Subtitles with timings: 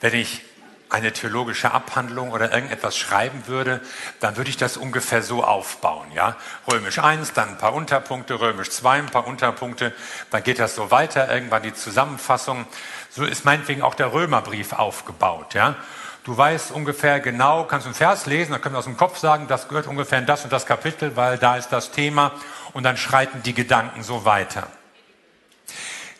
[0.00, 0.42] wenn ich
[0.90, 3.80] eine theologische Abhandlung oder irgendetwas schreiben würde,
[4.20, 6.10] dann würde ich das ungefähr so aufbauen.
[6.14, 6.36] Ja?
[6.70, 9.92] Römisch 1, dann ein paar Unterpunkte, Römisch 2, ein paar Unterpunkte,
[10.30, 12.66] dann geht das so weiter, irgendwann die Zusammenfassung.
[13.10, 15.54] So ist meinetwegen auch der Römerbrief aufgebaut.
[15.54, 15.76] Ja?
[16.24, 19.46] Du weißt ungefähr genau, kannst einen Vers lesen, dann können wir aus dem Kopf sagen,
[19.46, 22.32] das gehört ungefähr in das und das Kapitel, weil da ist das Thema
[22.72, 24.68] und dann schreiten die Gedanken so weiter.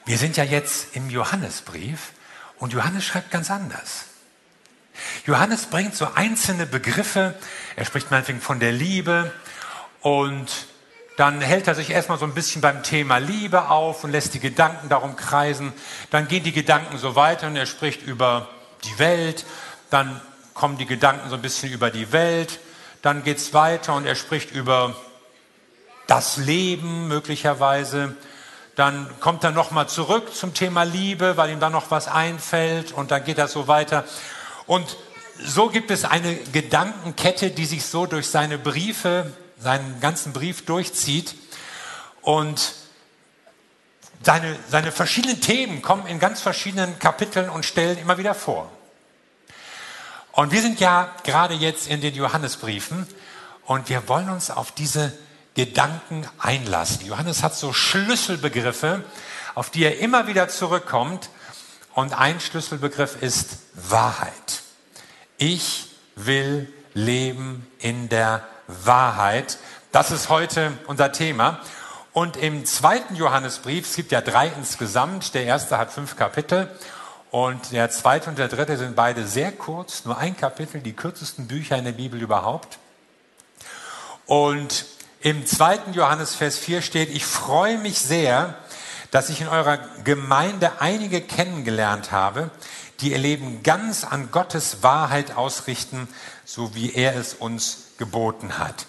[0.04, 2.12] Wir sind ja jetzt im Johannesbrief
[2.58, 4.06] und Johannes schreibt ganz anders.
[5.26, 7.34] Johannes bringt so einzelne Begriffe.
[7.76, 9.32] Er spricht meinetwegen von der Liebe
[10.00, 10.66] und
[11.16, 14.40] dann hält er sich erstmal so ein bisschen beim Thema Liebe auf und lässt die
[14.40, 15.72] Gedanken darum kreisen.
[16.10, 18.48] Dann gehen die Gedanken so weiter und er spricht über
[18.84, 19.44] die Welt.
[19.90, 20.20] Dann
[20.54, 22.60] kommen die Gedanken so ein bisschen über die Welt.
[23.02, 24.94] Dann geht es weiter und er spricht über
[26.06, 28.16] das Leben möglicherweise.
[28.78, 33.10] Dann kommt er nochmal zurück zum Thema Liebe, weil ihm dann noch was einfällt und
[33.10, 34.04] dann geht das so weiter.
[34.68, 34.96] Und
[35.44, 41.34] so gibt es eine Gedankenkette, die sich so durch seine Briefe, seinen ganzen Brief durchzieht.
[42.22, 42.74] Und
[44.22, 48.70] seine, seine verschiedenen Themen kommen in ganz verschiedenen Kapiteln und Stellen immer wieder vor.
[50.30, 53.08] Und wir sind ja gerade jetzt in den Johannesbriefen
[53.66, 55.12] und wir wollen uns auf diese
[55.54, 57.06] Gedanken einlassen.
[57.06, 59.04] Johannes hat so Schlüsselbegriffe,
[59.54, 61.30] auf die er immer wieder zurückkommt
[61.94, 64.62] und ein Schlüsselbegriff ist Wahrheit.
[65.36, 69.58] Ich will leben in der Wahrheit.
[69.92, 71.60] Das ist heute unser Thema.
[72.12, 76.68] Und im zweiten Johannesbrief, es gibt ja drei insgesamt, der erste hat fünf Kapitel
[77.30, 81.46] und der zweite und der dritte sind beide sehr kurz, nur ein Kapitel, die kürzesten
[81.46, 82.78] Bücher in der Bibel überhaupt.
[84.26, 84.86] Und
[85.20, 88.54] im zweiten Johannes Vers 4 steht, ich freue mich sehr,
[89.10, 92.50] dass ich in eurer Gemeinde einige kennengelernt habe,
[93.00, 96.08] die ihr Leben ganz an Gottes Wahrheit ausrichten,
[96.44, 98.86] so wie er es uns geboten hat.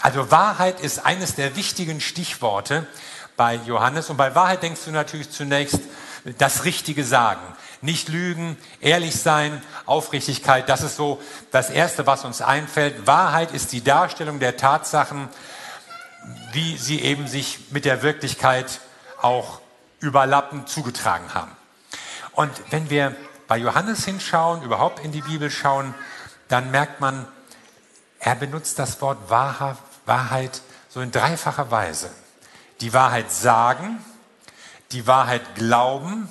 [0.00, 2.86] Also Wahrheit ist eines der wichtigen Stichworte
[3.36, 4.10] bei Johannes.
[4.10, 5.80] Und bei Wahrheit denkst du natürlich zunächst
[6.38, 7.40] das Richtige sagen.
[7.82, 13.06] Nicht lügen, ehrlich sein, Aufrichtigkeit, das ist so das Erste, was uns einfällt.
[13.06, 15.30] Wahrheit ist die Darstellung der Tatsachen,
[16.52, 18.80] wie sie eben sich mit der Wirklichkeit
[19.20, 19.60] auch
[20.00, 21.52] überlappend zugetragen haben.
[22.32, 23.14] Und wenn wir
[23.48, 25.94] bei Johannes hinschauen, überhaupt in die Bibel schauen,
[26.48, 27.26] dann merkt man,
[28.18, 32.10] er benutzt das Wort Wahrheit so in dreifacher Weise.
[32.80, 34.04] Die Wahrheit sagen,
[34.92, 36.28] die Wahrheit glauben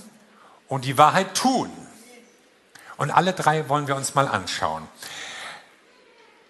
[0.67, 1.71] und die Wahrheit tun.
[2.97, 4.87] Und alle drei wollen wir uns mal anschauen.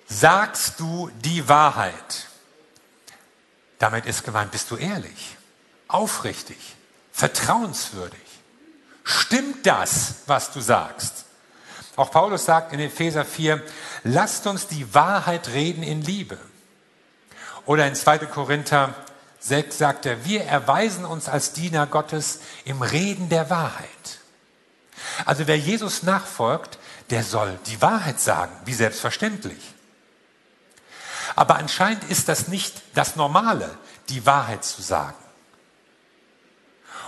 [0.08, 2.29] Sagst du die Wahrheit?
[3.80, 5.38] Damit ist gemeint, bist du ehrlich,
[5.88, 6.58] aufrichtig,
[7.12, 8.20] vertrauenswürdig?
[9.04, 11.26] Stimmt das, was du sagst?
[11.96, 13.62] Auch Paulus sagt in Epheser 4,
[14.04, 16.38] lasst uns die Wahrheit reden in Liebe.
[17.66, 18.20] Oder in 2.
[18.20, 18.94] Korinther
[19.40, 23.88] 6 sagt er, wir erweisen uns als Diener Gottes im Reden der Wahrheit.
[25.26, 26.78] Also wer Jesus nachfolgt,
[27.10, 29.74] der soll die Wahrheit sagen, wie selbstverständlich.
[31.36, 33.78] Aber anscheinend ist das nicht das Normale,
[34.10, 35.16] die Wahrheit zu sagen.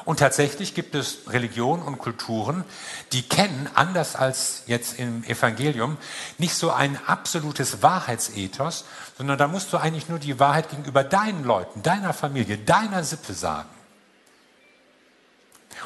[0.04, 2.64] Und tatsächlich gibt es Religionen und Kulturen,
[3.12, 5.98] die kennen, anders als jetzt im Evangelium,
[6.38, 8.86] nicht so ein absolutes Wahrheitsethos,
[9.18, 13.34] sondern da musst du eigentlich nur die Wahrheit gegenüber deinen Leuten, deiner Familie, deiner Sippe
[13.34, 13.70] sagen.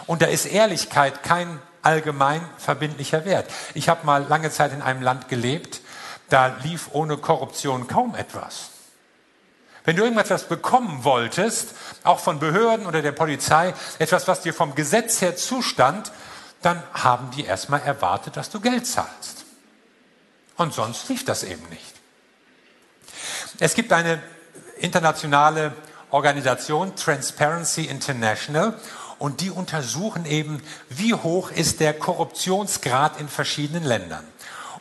[0.08, 3.50] Und da ist Ehrlichkeit kein allgemein verbindlicher Wert.
[3.74, 5.82] Ich habe mal lange Zeit in einem Land gelebt,
[6.30, 8.72] da lief ohne Korruption kaum etwas.
[9.84, 14.74] Wenn du irgendetwas bekommen wolltest, auch von Behörden oder der Polizei, etwas, was dir vom
[14.74, 16.12] Gesetz her zustand,
[16.64, 19.46] dann haben die erstmal erwartet, dass du Geld zahlst.
[20.58, 21.94] Und sonst lief das eben nicht.
[23.60, 24.22] Es gibt eine
[24.78, 25.74] internationale
[26.10, 28.80] Organisation, Transparency International,
[29.18, 34.26] und die untersuchen eben, wie hoch ist der Korruptionsgrad in verschiedenen Ländern.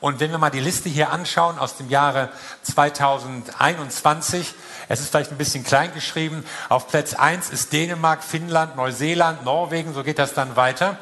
[0.01, 2.29] Und wenn wir mal die Liste hier anschauen aus dem Jahre
[2.63, 4.55] 2021,
[4.89, 6.45] es ist vielleicht ein bisschen klein geschrieben.
[6.69, 10.99] Auf Platz 1 ist Dänemark, Finnland, Neuseeland, Norwegen, so geht das dann weiter.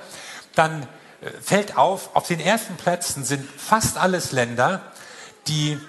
[0.55, 0.83] Dann
[1.21, 4.81] äh, fällt auf, auf den ersten Plätzen sind fast alles Länder,
[5.49, 5.81] die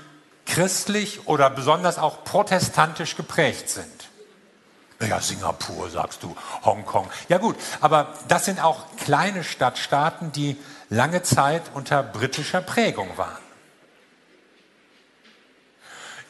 [0.46, 3.88] christlich oder besonders auch protestantisch geprägt sind.
[5.08, 7.10] Ja, Singapur, sagst du, Hongkong.
[7.28, 10.58] Ja gut, aber das sind auch kleine Stadtstaaten, die
[10.94, 13.42] lange Zeit unter britischer Prägung waren.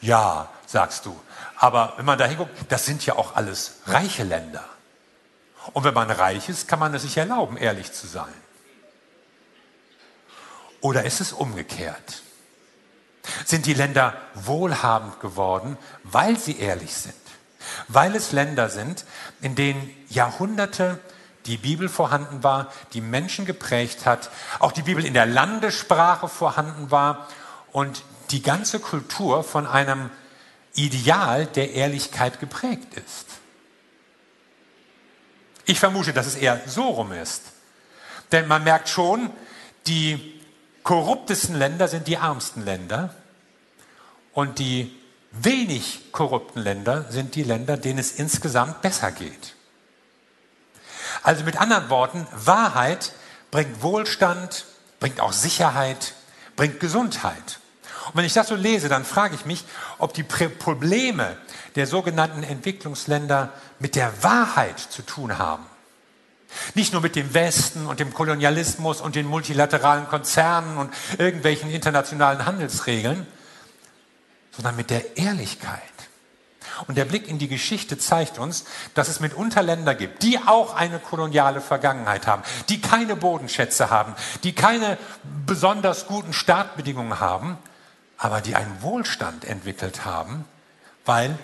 [0.00, 1.18] Ja, sagst du,
[1.56, 4.64] aber wenn man da hinguckt, das sind ja auch alles reiche Länder.
[5.72, 8.34] Und wenn man reich ist, kann man es sich erlauben, ehrlich zu sein.
[10.80, 12.22] Oder ist es umgekehrt?
[13.46, 17.14] Sind die Länder wohlhabend geworden, weil sie ehrlich sind?
[17.88, 19.06] Weil es Länder sind,
[19.40, 21.00] in denen Jahrhunderte
[21.46, 26.90] die Bibel vorhanden war, die Menschen geprägt hat, auch die Bibel in der Landessprache vorhanden
[26.90, 27.28] war
[27.72, 30.10] und die ganze Kultur von einem
[30.74, 33.26] Ideal der Ehrlichkeit geprägt ist.
[35.66, 37.42] Ich vermute, dass es eher so rum ist.
[38.32, 39.30] Denn man merkt schon,
[39.86, 40.40] die
[40.82, 43.14] korruptesten Länder sind die ärmsten Länder
[44.32, 44.94] und die
[45.30, 49.54] wenig korrupten Länder sind die Länder, denen es insgesamt besser geht.
[51.24, 53.12] Also mit anderen Worten, Wahrheit
[53.50, 54.66] bringt Wohlstand,
[55.00, 56.12] bringt auch Sicherheit,
[56.54, 57.60] bringt Gesundheit.
[58.08, 59.64] Und wenn ich das so lese, dann frage ich mich,
[59.98, 61.38] ob die Probleme
[61.76, 65.64] der sogenannten Entwicklungsländer mit der Wahrheit zu tun haben.
[66.74, 72.44] Nicht nur mit dem Westen und dem Kolonialismus und den multilateralen Konzernen und irgendwelchen internationalen
[72.44, 73.26] Handelsregeln,
[74.52, 75.93] sondern mit der Ehrlichkeit.
[76.86, 80.74] Und der Blick in die Geschichte zeigt uns, dass es mitunter Länder gibt, die auch
[80.74, 84.98] eine koloniale Vergangenheit haben, die keine Bodenschätze haben, die keine
[85.46, 87.58] besonders guten Startbedingungen haben,
[88.18, 90.44] aber die einen Wohlstand entwickelt haben,
[91.04, 91.38] weil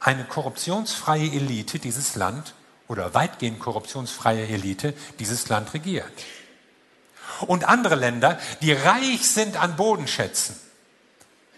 [0.00, 2.54] eine korruptionsfreie Elite dieses Land
[2.88, 6.12] oder weitgehend korruptionsfreie Elite dieses Land regiert.
[7.40, 10.56] Und andere Länder, die reich sind an Bodenschätzen,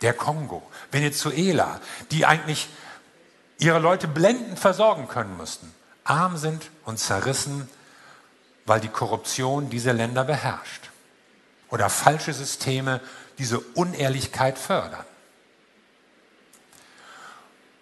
[0.01, 1.81] der Kongo, Venezuela,
[2.11, 2.69] die eigentlich
[3.59, 5.73] ihre Leute blendend versorgen können müssten,
[6.05, 7.69] arm sind und zerrissen,
[8.67, 10.91] weil die Korruption diese Länder beherrscht
[11.71, 13.01] oder falsche Systeme
[13.39, 15.05] diese Unehrlichkeit fördern.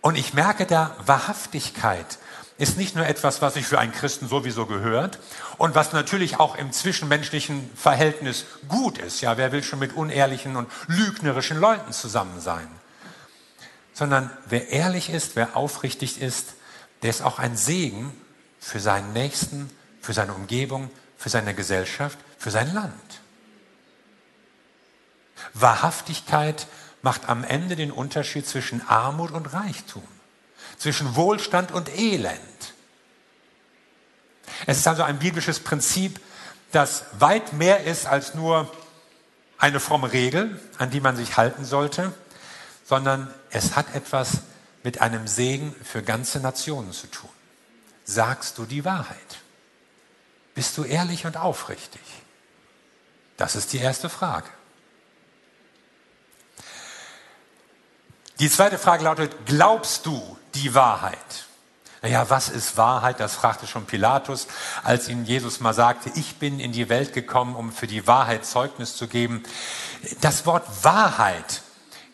[0.01, 2.19] Und ich merke da, Wahrhaftigkeit
[2.59, 5.19] ist nicht nur etwas, was sich für einen Christen sowieso gehört
[5.59, 9.21] und was natürlich auch im zwischenmenschlichen Verhältnis gut ist.
[9.21, 12.69] Ja, wer will schon mit unehrlichen und lügnerischen Leuten zusammen sein?
[13.97, 16.49] Sondern wer ehrlich ist, wer aufrichtig ist,
[17.01, 18.13] der ist auch ein Segen
[18.61, 19.71] für seinen Nächsten,
[20.03, 22.93] für seine Umgebung, für seine Gesellschaft, für sein Land.
[25.55, 26.67] Wahrhaftigkeit
[27.01, 30.07] macht am Ende den Unterschied zwischen Armut und Reichtum,
[30.77, 32.75] zwischen Wohlstand und Elend.
[34.67, 36.21] Es ist also ein biblisches Prinzip,
[36.71, 38.71] das weit mehr ist als nur
[39.57, 42.13] eine fromme Regel, an die man sich halten sollte,
[42.87, 44.39] sondern es hat etwas
[44.83, 47.31] mit einem Segen für ganze Nationen zu tun.
[48.05, 49.17] Sagst du die Wahrheit?
[50.55, 52.01] Bist du ehrlich und aufrichtig?
[53.37, 54.49] Das ist die erste Frage.
[58.39, 61.47] Die zweite Frage lautet, glaubst du die Wahrheit?
[62.03, 63.19] Naja, was ist Wahrheit?
[63.19, 64.47] Das fragte schon Pilatus,
[64.85, 68.47] als ihn Jesus mal sagte, ich bin in die Welt gekommen, um für die Wahrheit
[68.47, 69.43] Zeugnis zu geben.
[70.21, 71.63] Das Wort Wahrheit,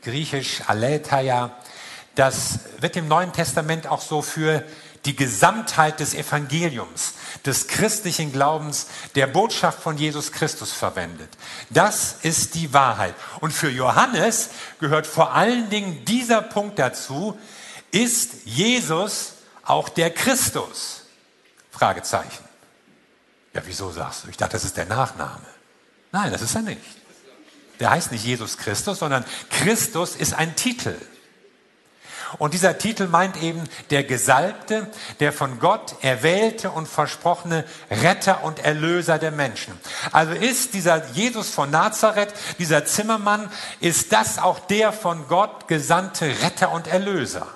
[0.02, 1.56] griechisch Aletheia,
[2.14, 4.64] das wird im Neuen Testament auch so für
[5.04, 7.14] die Gesamtheit des Evangeliums,
[7.44, 11.30] des christlichen Glaubens, der Botschaft von Jesus Christus verwendet.
[11.70, 13.14] Das ist die Wahrheit.
[13.40, 17.36] Und für Johannes gehört vor allen Dingen dieser Punkt dazu,
[17.90, 19.34] ist Jesus
[19.64, 21.02] auch der Christus?
[21.70, 22.44] Fragezeichen.
[23.54, 24.28] Ja, wieso sagst du?
[24.28, 25.44] Ich dachte, das ist der Nachname.
[26.12, 27.01] Nein, das ist er nicht.
[27.82, 30.94] Der heißt nicht Jesus Christus, sondern Christus ist ein Titel.
[32.38, 34.86] Und dieser Titel meint eben der Gesalbte,
[35.18, 39.74] der von Gott erwählte und versprochene Retter und Erlöser der Menschen.
[40.12, 46.26] Also ist dieser Jesus von Nazareth, dieser Zimmermann, ist das auch der von Gott gesandte
[46.40, 47.48] Retter und Erlöser?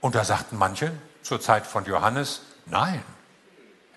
[0.00, 0.90] Und da sagten manche
[1.22, 3.04] zur Zeit von Johannes, nein.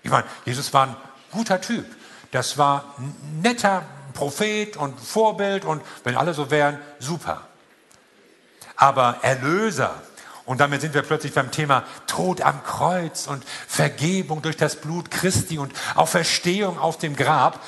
[0.04, 0.96] Ich meine, Jesus war ein
[1.32, 1.84] guter Typ.
[2.32, 2.96] Das war
[3.40, 3.84] netter
[4.14, 7.42] Prophet und Vorbild und wenn alle so wären, super
[8.82, 9.94] aber Erlöser.
[10.44, 15.08] Und damit sind wir plötzlich beim Thema Tod am Kreuz und Vergebung durch das Blut
[15.08, 17.60] Christi und Auferstehung auf dem Grab.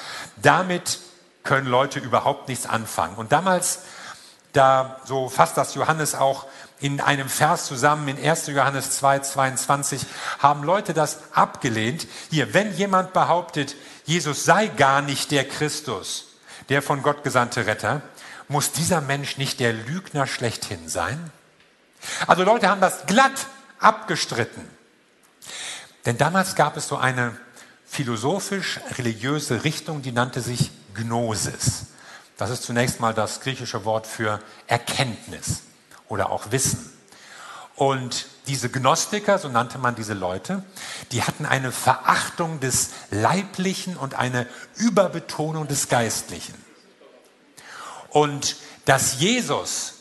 [0.42, 0.98] Damit
[1.44, 3.14] können Leute überhaupt nichts anfangen.
[3.14, 3.82] Und damals,
[4.52, 6.46] da so fasst das Johannes auch
[6.80, 8.48] in einem Vers zusammen in 1.
[8.48, 10.04] Johannes 2, 22,
[10.40, 12.08] haben Leute das abgelehnt.
[12.30, 16.26] Hier, wenn jemand behauptet, Jesus sei gar nicht der Christus,
[16.68, 18.02] der von Gott gesandte Retter,
[18.48, 21.32] muss dieser Mensch nicht der Lügner schlechthin sein?
[22.26, 23.46] Also Leute haben das glatt
[23.78, 24.68] abgestritten.
[26.04, 27.36] Denn damals gab es so eine
[27.86, 31.86] philosophisch-religiöse Richtung, die nannte sich Gnosis.
[32.36, 35.62] Das ist zunächst mal das griechische Wort für Erkenntnis
[36.08, 36.92] oder auch Wissen.
[37.76, 40.62] Und diese Gnostiker, so nannte man diese Leute,
[41.12, 44.46] die hatten eine Verachtung des Leiblichen und eine
[44.76, 46.54] Überbetonung des Geistlichen.
[48.10, 49.94] Und dass Jesus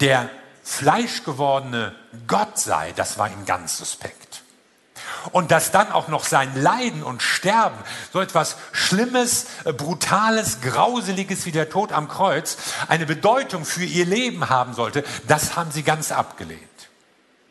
[0.00, 0.28] der
[0.62, 1.94] fleischgewordene
[2.26, 4.42] Gott sei, das war ihm ganz suspekt.
[5.32, 7.78] Und dass dann auch noch sein Leiden und Sterben,
[8.12, 12.56] so etwas Schlimmes, Brutales, Grauseliges wie der Tod am Kreuz,
[12.88, 16.60] eine Bedeutung für ihr Leben haben sollte, das haben sie ganz abgelehnt.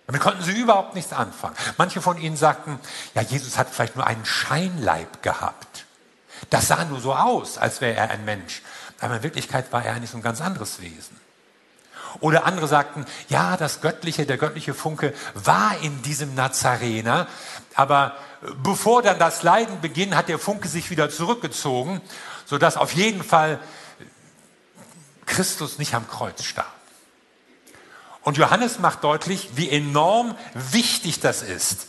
[0.08, 1.56] Damit konnten sie überhaupt nichts anfangen.
[1.78, 2.80] Manche von ihnen sagten,
[3.16, 5.86] ja, Jesus hat vielleicht nur einen Scheinleib gehabt.
[6.50, 8.62] Das sah nur so aus, als wäre er ein Mensch.
[9.00, 11.20] Aber in Wirklichkeit war er eigentlich so ein ganz anderes Wesen.
[12.20, 17.28] Oder andere sagten, ja, das Göttliche, der göttliche Funke war in diesem Nazarener,
[17.74, 18.16] aber
[18.64, 22.02] bevor dann das Leiden beginnt, hat der Funke sich wieder zurückgezogen,
[22.46, 23.60] sodass auf jeden Fall
[25.26, 26.75] Christus nicht am Kreuz starb.
[28.26, 31.86] Und Johannes macht deutlich, wie enorm wichtig das ist.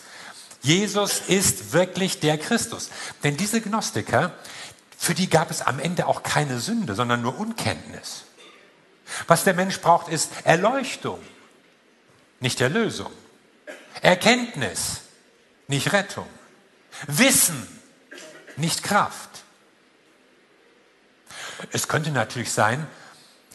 [0.61, 2.91] Jesus ist wirklich der Christus.
[3.25, 4.35] Denn diese Gnostiker,
[4.99, 8.25] für die gab es am Ende auch keine Sünde, sondern nur Unkenntnis.
[9.27, 11.19] Was der Mensch braucht, ist Erleuchtung,
[12.41, 13.11] nicht Erlösung.
[14.03, 15.01] Erkenntnis,
[15.69, 16.29] nicht Rettung.
[17.07, 17.67] Wissen,
[18.57, 19.31] nicht Kraft.
[21.73, 22.87] Es könnte natürlich sein,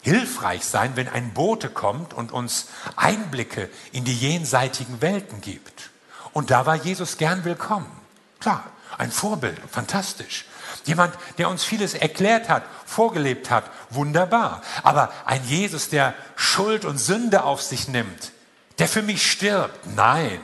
[0.02, 5.90] hilfreich sein, wenn ein Bote kommt und uns Einblicke in die jenseitigen Welten gibt.
[6.34, 7.92] Und da war Jesus gern willkommen.
[8.40, 8.64] Klar,
[8.98, 10.46] ein Vorbild, fantastisch.
[10.86, 14.62] Jemand, der uns vieles erklärt hat, vorgelebt hat, wunderbar.
[14.84, 18.32] Aber ein Jesus, der Schuld und Sünde auf sich nimmt,
[18.80, 20.40] der für mich stirbt, nein.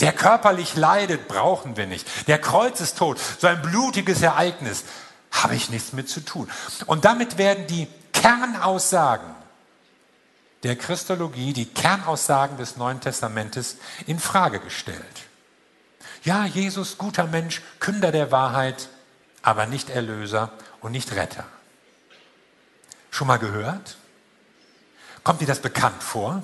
[0.00, 2.28] Der körperlich leidet, brauchen wir nicht.
[2.28, 4.84] Der Kreuzestod, so ein blutiges Ereignis,
[5.30, 6.50] habe ich nichts mit zu tun.
[6.86, 9.34] Und damit werden die Kernaussagen
[10.62, 15.26] der Christologie, die Kernaussagen des Neuen Testamentes in Frage gestellt.
[16.24, 18.88] Ja, Jesus, guter Mensch, Künder der Wahrheit,
[19.42, 21.44] aber nicht Erlöser und nicht Retter.
[23.10, 23.96] Schon mal gehört?
[25.24, 26.42] Kommt dir das bekannt vor?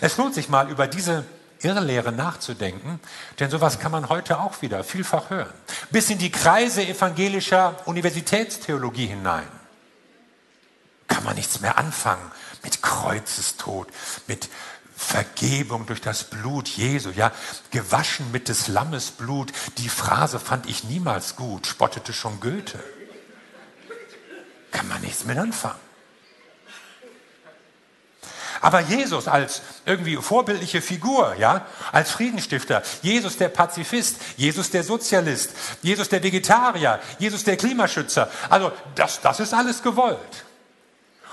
[0.00, 1.24] Es lohnt sich mal über diese
[1.62, 3.00] Irrlehre nachzudenken,
[3.38, 5.52] denn sowas kann man heute auch wieder vielfach hören.
[5.90, 9.48] Bis in die Kreise evangelischer Universitätstheologie hinein.
[11.08, 12.30] Kann man nichts mehr anfangen
[12.62, 13.88] mit Kreuzestod,
[14.26, 14.48] mit
[14.96, 17.32] Vergebung durch das Blut Jesu, ja,
[17.70, 19.52] gewaschen mit des Lammes Blut.
[19.78, 22.78] Die Phrase fand ich niemals gut, spottete schon Goethe.
[24.70, 25.91] Kann man nichts mit anfangen.
[28.62, 35.50] Aber Jesus als irgendwie vorbildliche Figur, ja, als Friedensstifter, Jesus der Pazifist, Jesus der Sozialist,
[35.82, 40.44] Jesus der Vegetarier, Jesus der Klimaschützer, also das, das ist alles gewollt.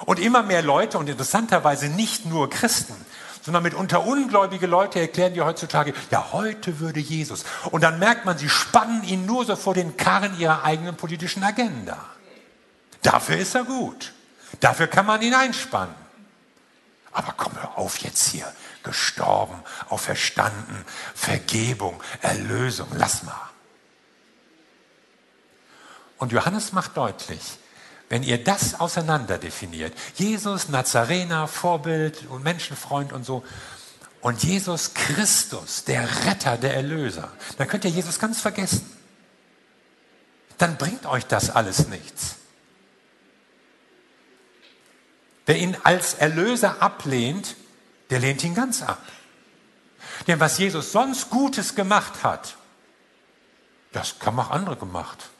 [0.05, 2.95] Und immer mehr Leute und interessanterweise nicht nur Christen,
[3.43, 7.43] sondern mitunter ungläubige Leute erklären dir heutzutage, ja, heute würde Jesus.
[7.69, 11.43] Und dann merkt man, sie spannen ihn nur so vor den Karren ihrer eigenen politischen
[11.43, 11.97] Agenda.
[13.03, 14.13] Dafür ist er gut.
[14.61, 16.08] Dafür kann man ihn einspannen.
[17.11, 18.51] Aber komm, hör auf jetzt hier.
[18.83, 23.49] Gestorben, auferstanden, Vergebung, Erlösung, lass mal.
[26.17, 27.59] Und Johannes macht deutlich,
[28.09, 33.43] wenn ihr das auseinander definiert, Jesus, Nazarener, Vorbild und Menschenfreund und so,
[34.21, 38.89] und Jesus Christus, der Retter, der Erlöser, dann könnt ihr Jesus ganz vergessen.
[40.57, 42.35] Dann bringt euch das alles nichts.
[45.49, 47.55] Wer ihn als Erlöser ablehnt,
[48.11, 49.01] der lehnt ihn ganz ab.
[50.27, 52.55] Denn was Jesus sonst Gutes gemacht hat,
[53.91, 55.31] das haben auch andere gemacht.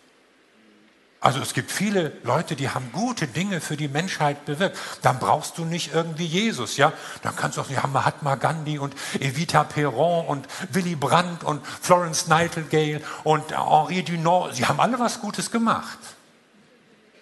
[1.20, 4.80] Also es gibt viele Leute, die haben gute Dinge für die Menschheit bewirkt.
[5.04, 6.92] Dann brauchst du nicht irgendwie Jesus, ja?
[7.22, 12.26] Dann kannst du auch, ja, Mahatma Gandhi und Evita Perron und Willy Brandt und Florence
[12.26, 14.56] Nightingale und Henri Dunant.
[14.56, 16.00] Sie haben alle was Gutes gemacht.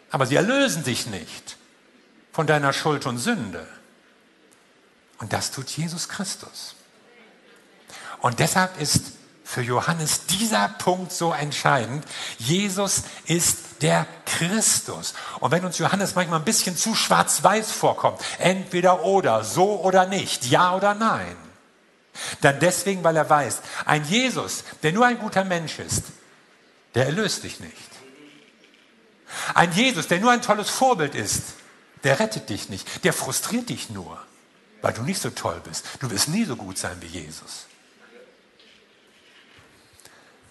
[0.10, 1.58] Aber sie erlösen dich nicht
[2.38, 3.66] von deiner Schuld und Sünde.
[5.18, 6.76] Und das tut Jesus Christus.
[8.20, 9.06] Und deshalb ist
[9.44, 12.06] für Johannes dieser Punkt so entscheidend.
[12.38, 15.16] Jesus ist der Christus.
[15.40, 20.46] Und wenn uns Johannes manchmal ein bisschen zu schwarz-weiß vorkommt, entweder oder, so oder nicht,
[20.46, 21.36] ja oder nein,
[22.42, 26.04] dann deswegen, weil er weiß, ein Jesus, der nur ein guter Mensch ist,
[26.94, 27.74] der erlöst dich nicht.
[29.56, 31.57] Ein Jesus, der nur ein tolles Vorbild ist,
[32.04, 34.20] der rettet dich nicht, der frustriert dich nur,
[34.82, 35.86] weil du nicht so toll bist.
[36.00, 37.68] Du wirst nie so gut sein wie Jesus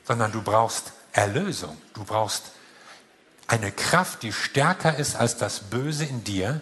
[0.06, 1.76] sondern du brauchst Erlösung.
[1.94, 2.52] Du brauchst
[3.48, 6.60] eine Kraft, die stärker ist als das Böse in dir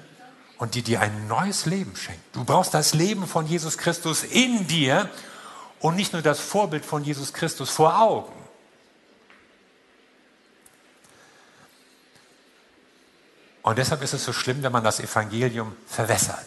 [0.58, 2.22] und die dir ein neues Leben schenkt.
[2.34, 5.10] Du brauchst das Leben von Jesus Christus in dir
[5.80, 8.32] und nicht nur das Vorbild von Jesus Christus vor Augen.
[13.64, 16.46] Und deshalb ist es so schlimm, wenn man das Evangelium verwässert.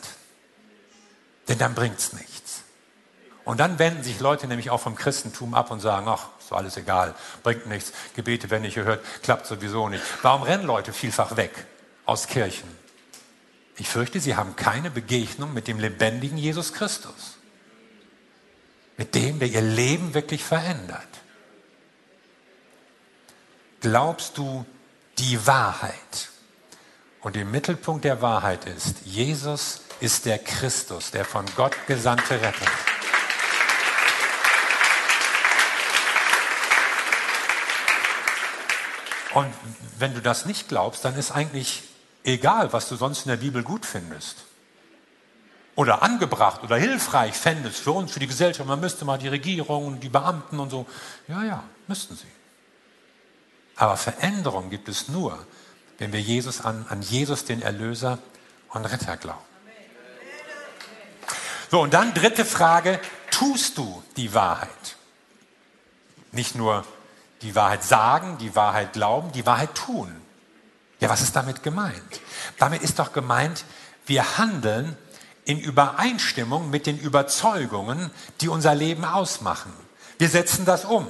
[1.48, 2.62] Denn dann bringt es nichts.
[3.44, 6.78] Und dann wenden sich Leute nämlich auch vom Christentum ab und sagen, ach, ist alles
[6.78, 10.04] egal, bringt nichts, Gebete werden nicht gehört, klappt sowieso nicht.
[10.22, 11.66] Warum rennen Leute vielfach weg
[12.06, 12.70] aus Kirchen?
[13.78, 17.38] Ich fürchte, sie haben keine Begegnung mit dem lebendigen Jesus Christus.
[18.96, 21.08] Mit dem, der ihr Leben wirklich verändert.
[23.82, 24.66] Glaubst du
[25.18, 26.30] die Wahrheit?
[27.28, 32.72] Und im Mittelpunkt der Wahrheit ist, Jesus ist der Christus, der von Gott gesandte Retter.
[39.34, 39.54] Und
[40.00, 41.84] wenn du das nicht glaubst, dann ist eigentlich
[42.24, 44.46] egal, was du sonst in der Bibel gut findest.
[45.76, 48.70] Oder angebracht oder hilfreich fändest für uns, für die Gesellschaft.
[48.70, 50.88] Man müsste mal die Regierung und die Beamten und so.
[51.28, 52.32] Ja, ja, müssten sie.
[53.76, 55.46] Aber Veränderung gibt es nur,
[55.98, 58.20] wenn wir Jesus an, an Jesus, den Erlöser
[58.70, 59.40] und Retter glauben.
[61.70, 63.00] So, und dann dritte Frage,
[63.32, 64.96] tust du die Wahrheit?
[66.32, 66.86] Nicht nur
[67.42, 70.14] die Wahrheit sagen, die Wahrheit glauben, die Wahrheit tun.
[71.00, 72.22] Ja, was ist damit gemeint?
[72.58, 73.66] Damit ist doch gemeint,
[74.06, 74.98] wir handeln
[75.46, 78.12] in Übereinstimmung mit den Überzeugungen,
[78.42, 79.72] die unser Leben ausmachen.
[80.18, 81.08] Wir setzen das um.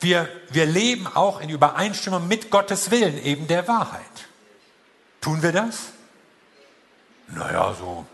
[0.00, 4.02] Wir, wir leben auch in Übereinstimmung mit Gottes Willen, eben der Wahrheit.
[5.20, 5.78] Tun wir das?
[7.28, 8.06] Naja, so.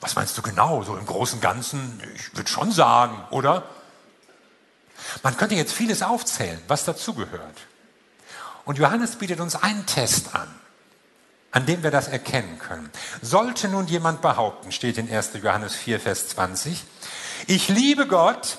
[0.00, 0.82] Was meinst du genau?
[0.82, 2.02] So im Großen und Ganzen?
[2.16, 3.64] Ich würde schon sagen, oder?
[5.22, 7.56] Man könnte jetzt vieles aufzählen, was dazugehört.
[8.64, 10.48] Und Johannes bietet uns einen Test an,
[11.50, 12.90] an dem wir das erkennen können.
[13.22, 15.30] Sollte nun jemand behaupten, steht in 1.
[15.42, 16.84] Johannes 4, Vers 20,
[17.46, 18.58] ich liebe Gott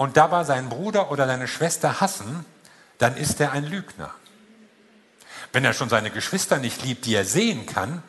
[0.00, 2.46] und dabei seinen Bruder oder seine Schwester hassen,
[2.96, 4.10] dann ist er ein Lügner.
[5.52, 8.02] Wenn er schon seine Geschwister nicht liebt, die er sehen kann,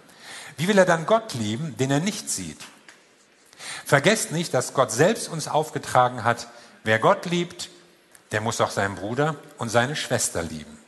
[0.55, 2.61] wie will er dann Gott lieben, den er nicht sieht?
[3.83, 6.47] Vergesst nicht, dass Gott selbst uns aufgetragen hat,
[6.85, 7.69] wer Gott liebt,
[8.31, 10.79] der muss auch seinen Bruder und seine Schwester lieben.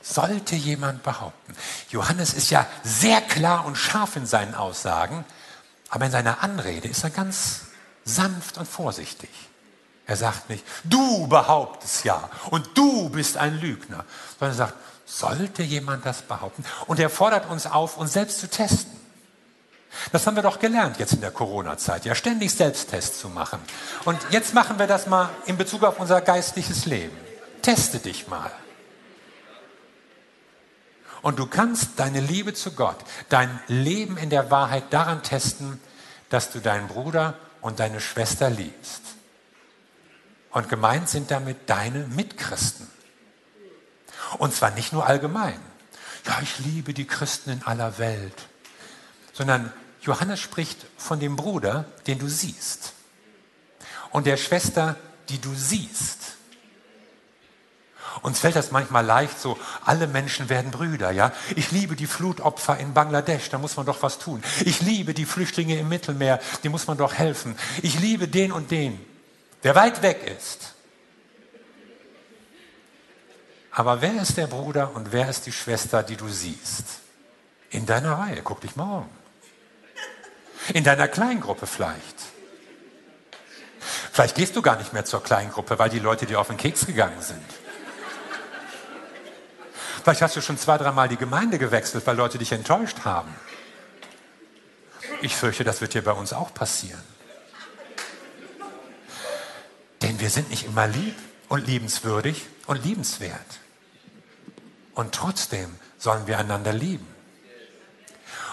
[0.00, 1.56] Sollte jemand behaupten,
[1.88, 5.24] Johannes ist ja sehr klar und scharf in seinen Aussagen,
[5.88, 7.62] aber in seiner Anrede ist er ganz
[8.04, 9.30] sanft und vorsichtig.
[10.06, 14.04] Er sagt nicht, du behauptest ja und du bist ein Lügner,
[14.38, 14.74] sondern er sagt,
[15.06, 16.64] sollte jemand das behaupten?
[16.86, 18.98] Und er fordert uns auf, uns selbst zu testen.
[20.12, 23.60] Das haben wir doch gelernt jetzt in der Corona-Zeit, ja ständig Selbsttests zu machen.
[24.04, 27.16] Und jetzt machen wir das mal in Bezug auf unser geistliches Leben.
[27.62, 28.50] Teste dich mal.
[31.22, 32.96] Und du kannst deine Liebe zu Gott,
[33.28, 35.80] dein Leben in der Wahrheit daran testen,
[36.30, 39.02] dass du deinen Bruder und deine Schwester liebst.
[40.50, 42.88] Und gemeint sind damit deine Mitchristen.
[44.38, 45.60] Und zwar nicht nur allgemein.
[46.26, 48.48] Ja, ich liebe die Christen in aller Welt.
[49.32, 52.92] Sondern Johannes spricht von dem Bruder, den du siehst.
[54.10, 54.96] Und der Schwester,
[55.28, 56.29] die du siehst.
[58.22, 61.32] Uns fällt das manchmal leicht so, alle Menschen werden Brüder, ja.
[61.56, 64.42] Ich liebe die Flutopfer in Bangladesch, da muss man doch was tun.
[64.64, 67.56] Ich liebe die Flüchtlinge im Mittelmeer, die muss man doch helfen.
[67.82, 69.00] Ich liebe den und den,
[69.62, 70.74] der weit weg ist.
[73.72, 76.84] Aber wer ist der Bruder und wer ist die Schwester, die du siehst?
[77.70, 79.08] In deiner Reihe, guck dich mal um.
[80.74, 82.16] In deiner Kleingruppe vielleicht.
[84.12, 86.86] Vielleicht gehst du gar nicht mehr zur Kleingruppe, weil die Leute dir auf den Keks
[86.86, 87.40] gegangen sind.
[90.02, 93.34] Vielleicht hast du schon zwei, dreimal die Gemeinde gewechselt, weil Leute dich enttäuscht haben.
[95.22, 97.02] Ich fürchte, das wird dir bei uns auch passieren.
[100.02, 101.14] Denn wir sind nicht immer lieb
[101.48, 103.60] und liebenswürdig und liebenswert.
[104.94, 107.06] Und trotzdem sollen wir einander lieben.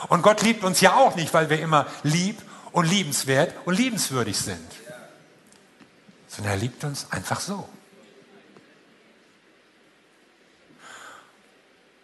[0.09, 4.37] Und Gott liebt uns ja auch nicht, weil wir immer lieb und liebenswert und liebenswürdig
[4.37, 4.71] sind,
[6.27, 7.67] sondern er liebt uns einfach so.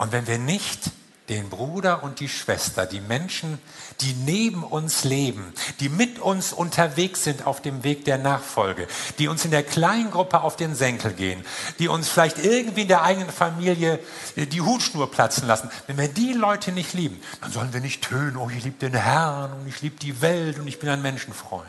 [0.03, 0.91] Und wenn wir nicht
[1.29, 3.57] den Bruder und die Schwester, die Menschen,
[4.01, 9.29] die neben uns leben, die mit uns unterwegs sind auf dem Weg der Nachfolge, die
[9.29, 11.45] uns in der Kleingruppe auf den Senkel gehen,
[11.79, 13.97] die uns vielleicht irgendwie in der eigenen Familie
[14.35, 15.71] die Hutschnur platzen lassen.
[15.87, 18.95] Wenn wir die Leute nicht lieben, dann sollen wir nicht tönen, oh, ich liebe den
[18.95, 21.63] Herrn und ich liebe die Welt und ich bin ein Menschenfreund.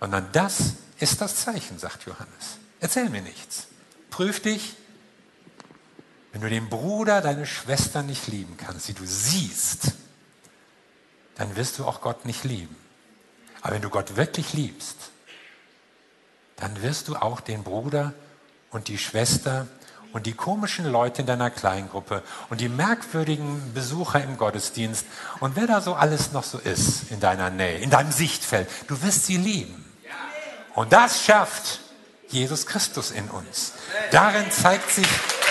[0.00, 2.56] Sondern das ist das Zeichen, sagt Johannes.
[2.80, 3.66] Erzähl mir nichts.
[4.08, 4.76] Prüf dich
[6.32, 9.92] Wenn du den Bruder, deine Schwester nicht lieben kannst, die du siehst,
[11.36, 12.74] dann wirst du auch Gott nicht lieben.
[13.60, 14.96] Aber wenn du Gott wirklich liebst,
[16.56, 18.14] dann wirst du auch den Bruder
[18.70, 19.66] und die Schwester
[20.12, 25.06] und die komischen Leute in deiner Kleingruppe und die merkwürdigen Besucher im Gottesdienst
[25.40, 29.02] und wer da so alles noch so ist in deiner Nähe, in deinem Sichtfeld, du
[29.02, 29.84] wirst sie lieben.
[30.74, 31.80] Und das schafft
[32.28, 33.72] Jesus Christus in uns.
[34.10, 35.06] Darin zeigt sich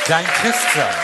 [0.08, 0.96] dein Christsein.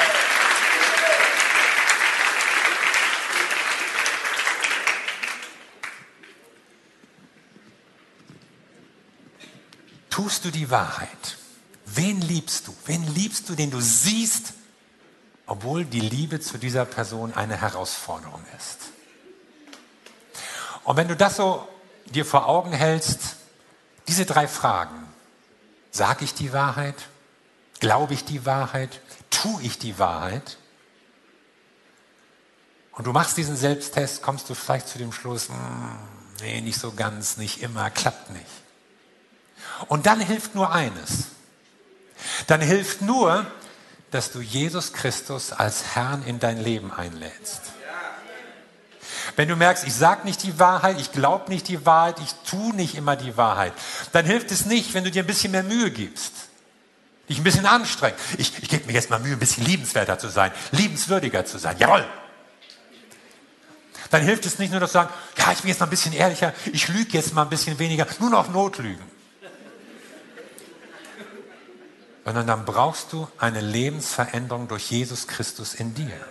[10.10, 11.38] Tust du die Wahrheit?
[11.86, 12.76] Wen liebst du?
[12.86, 14.54] Wen liebst du, den du siehst,
[15.46, 18.80] obwohl die Liebe zu dieser Person eine Herausforderung ist?
[20.84, 21.68] Und wenn du das so
[22.06, 23.36] dir vor Augen hältst,
[24.08, 25.08] diese drei Fragen,
[25.92, 26.96] sage ich die Wahrheit?
[27.80, 29.02] Glaube ich die Wahrheit?
[29.30, 30.58] Tue ich die Wahrheit?
[32.92, 35.56] Und du machst diesen Selbsttest, kommst du vielleicht zu dem Schluss, hm,
[36.42, 38.46] nee, nicht so ganz, nicht immer, klappt nicht.
[39.88, 41.26] Und dann hilft nur eines.
[42.48, 43.46] Dann hilft nur,
[44.10, 47.62] dass du Jesus Christus als Herrn in dein Leben einlädst.
[49.36, 52.76] Wenn du merkst, ich sage nicht die Wahrheit, ich glaube nicht die Wahrheit, ich tue
[52.76, 53.74] nicht immer die Wahrheit,
[54.14, 56.47] dann hilft es nicht, wenn du dir ein bisschen mehr Mühe gibst
[57.30, 58.18] dich ein bisschen anstrengen.
[58.38, 61.78] Ich, ich gebe mir jetzt mal Mühe, ein bisschen liebenswerter zu sein, liebenswürdiger zu sein.
[61.78, 62.06] Jawohl.
[64.10, 66.54] Dann hilft es nicht nur, dass sagst, ja, ich bin jetzt mal ein bisschen ehrlicher,
[66.72, 69.04] ich lüge jetzt mal ein bisschen weniger, nur noch Notlügen.
[72.24, 76.26] Sondern dann brauchst du eine Lebensveränderung durch Jesus Christus in dir.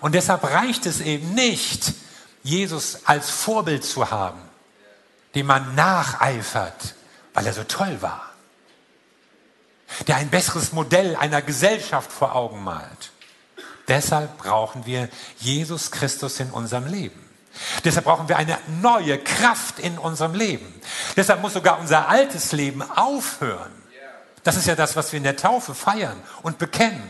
[0.00, 1.94] Und deshalb reicht es eben nicht,
[2.42, 4.40] Jesus als Vorbild zu haben,
[5.34, 6.94] dem man nacheifert,
[7.32, 8.28] weil er so toll war
[10.06, 13.12] der ein besseres Modell einer Gesellschaft vor Augen malt.
[13.88, 15.08] Deshalb brauchen wir
[15.38, 17.24] Jesus Christus in unserem Leben.
[17.84, 20.72] Deshalb brauchen wir eine neue Kraft in unserem Leben.
[21.16, 23.72] Deshalb muss sogar unser altes Leben aufhören.
[24.44, 27.02] Das ist ja das, was wir in der Taufe feiern und bekennen.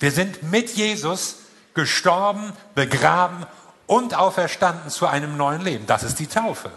[0.00, 1.36] Wir sind mit Jesus
[1.74, 3.46] gestorben, begraben
[3.86, 5.86] und auferstanden zu einem neuen Leben.
[5.86, 6.70] Das ist die Taufe.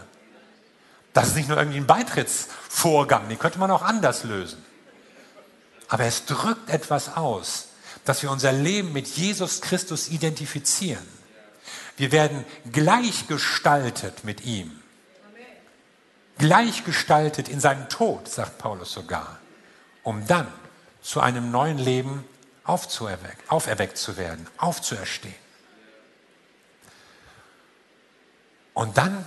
[1.14, 4.64] Das ist nicht nur irgendwie ein Beitrittsvorgang, den könnte man auch anders lösen.
[5.88, 7.68] Aber es drückt etwas aus,
[8.04, 11.08] dass wir unser Leben mit Jesus Christus identifizieren.
[11.98, 14.82] Wir werden gleichgestaltet mit ihm.
[16.40, 19.40] Gleichgestaltet in seinem Tod, sagt Paulus sogar,
[20.02, 20.48] um dann
[21.04, 22.26] zu einem neuen Leben
[22.64, 25.36] aufzuerweckt, auferweckt zu werden, aufzuerstehen.
[28.74, 29.24] Und dann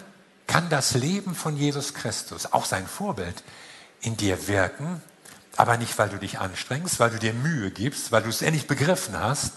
[0.46, 3.42] kann das Leben von Jesus Christus, auch sein Vorbild,
[4.00, 5.02] in dir wirken,
[5.56, 8.66] aber nicht, weil du dich anstrengst, weil du dir Mühe gibst, weil du es endlich
[8.66, 9.52] begriffen hast,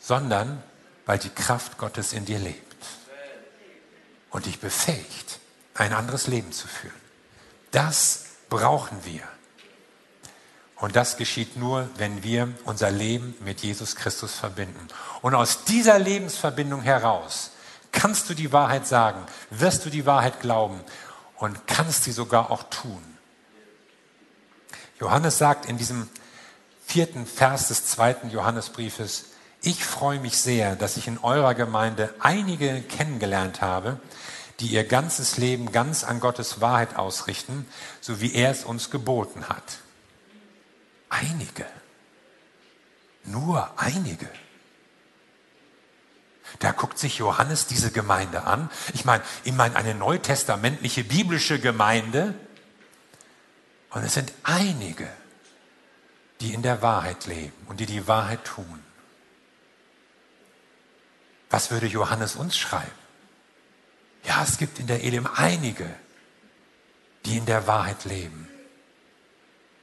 [0.00, 0.62] sondern
[1.06, 2.86] weil die Kraft Gottes in dir lebt
[4.30, 5.38] und dich befähigt,
[5.74, 6.94] ein anderes Leben zu führen.
[7.70, 9.22] Das brauchen wir.
[10.76, 14.88] Und das geschieht nur, wenn wir unser Leben mit Jesus Christus verbinden.
[15.22, 17.50] Und aus dieser Lebensverbindung heraus
[17.92, 19.20] kannst du die Wahrheit sagen,
[19.50, 20.80] wirst du die Wahrheit glauben
[21.36, 23.02] und kannst sie sogar auch tun.
[25.00, 26.08] Johannes sagt in diesem
[26.84, 29.26] vierten Vers des zweiten Johannesbriefes,
[29.60, 34.00] ich freue mich sehr, dass ich in eurer Gemeinde einige kennengelernt habe,
[34.60, 37.66] die ihr ganzes Leben ganz an Gottes Wahrheit ausrichten,
[38.00, 39.78] so wie er es uns geboten hat.
[41.08, 41.66] Einige.
[43.24, 44.28] Nur einige.
[46.58, 48.70] Da guckt sich Johannes diese Gemeinde an.
[48.94, 52.34] Ich meine, ich meine eine neutestamentliche biblische Gemeinde.
[53.90, 55.08] Und es sind einige,
[56.40, 58.82] die in der Wahrheit leben und die die Wahrheit tun.
[61.50, 62.90] Was würde Johannes uns schreiben?
[64.24, 65.88] Ja, es gibt in der Elim einige,
[67.24, 68.48] die in der Wahrheit leben.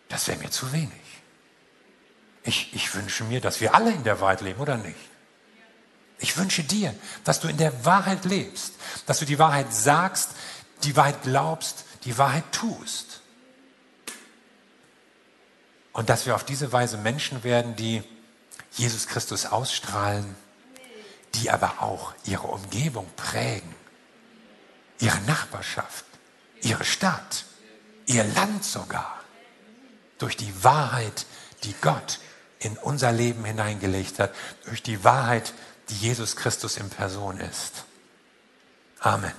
[0.10, 0.92] Das wäre mir zu wenig.
[2.44, 4.96] Ich, ich wünsche mir, dass wir alle in der Wahrheit leben, oder nicht?
[6.20, 8.74] Ich wünsche dir, dass du in der Wahrheit lebst,
[9.06, 10.32] dass du die Wahrheit sagst,
[10.84, 13.22] die Wahrheit glaubst, die Wahrheit tust.
[15.92, 18.04] Und dass wir auf diese Weise Menschen werden, die
[18.74, 20.36] Jesus Christus ausstrahlen,
[21.36, 23.74] die aber auch ihre Umgebung prägen,
[25.00, 26.06] ihre Nachbarschaft,
[26.62, 27.46] ihre Stadt,
[28.06, 29.22] ihr Land sogar,
[30.18, 31.26] durch die Wahrheit,
[31.64, 32.20] die Gott
[32.60, 34.34] in unser Leben hineingelegt hat,
[34.66, 35.56] durch die Wahrheit, die
[35.90, 37.86] Jesus Christus in Person ist.
[39.00, 39.34] Amen.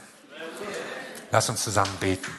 [1.31, 2.33] Lass uns zusammen beten.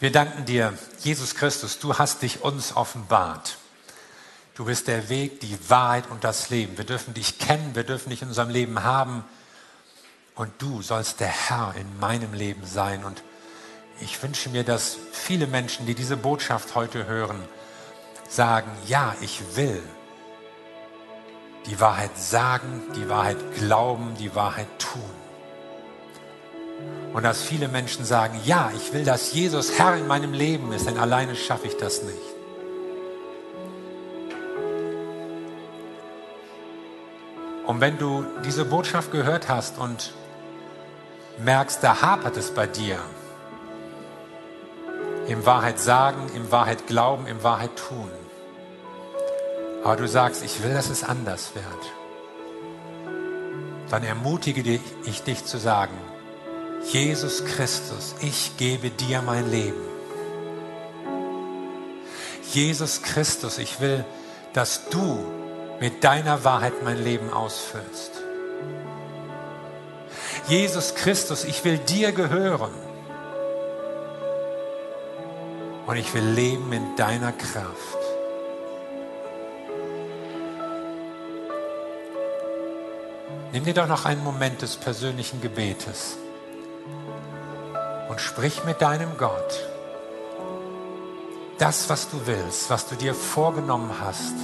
[0.00, 3.56] Wir danken dir, Jesus Christus, du hast dich uns offenbart.
[4.54, 6.76] Du bist der Weg, die Wahrheit und das Leben.
[6.76, 9.24] Wir dürfen dich kennen, wir dürfen dich in unserem Leben haben.
[10.34, 13.04] Und du sollst der Herr in meinem Leben sein.
[13.04, 13.22] Und
[14.00, 17.42] ich wünsche mir, dass viele Menschen, die diese Botschaft heute hören,
[18.28, 19.82] sagen, ja, ich will
[21.66, 25.02] die Wahrheit sagen, die Wahrheit glauben, die Wahrheit tun.
[27.14, 30.86] Und dass viele Menschen sagen, ja, ich will, dass Jesus Herr in meinem Leben ist,
[30.86, 32.18] denn alleine schaffe ich das nicht.
[37.66, 40.12] Und wenn du diese Botschaft gehört hast und
[41.38, 42.98] merkst, da hapert es bei dir,
[45.26, 48.10] im Wahrheit sagen, im Wahrheit glauben, im Wahrheit tun,
[49.84, 51.64] aber du sagst, ich will, dass es anders wird,
[53.90, 55.96] dann ermutige ich dich zu sagen,
[56.84, 59.80] Jesus Christus, ich gebe dir mein Leben.
[62.52, 64.04] Jesus Christus, ich will,
[64.52, 65.18] dass du
[65.80, 68.12] mit deiner Wahrheit mein Leben ausfüllst.
[70.48, 72.72] Jesus Christus, ich will dir gehören.
[75.86, 77.98] Und ich will leben in deiner Kraft.
[83.52, 86.16] Nimm dir doch noch einen Moment des persönlichen Gebetes
[88.08, 89.68] und sprich mit deinem Gott
[91.58, 94.34] das, was du willst, was du dir vorgenommen hast,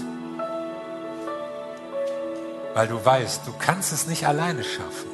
[2.75, 5.11] weil du weißt, du kannst es nicht alleine schaffen,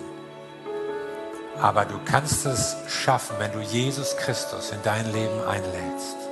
[1.61, 6.26] aber du kannst es schaffen, wenn du Jesus Christus in dein Leben einlädst.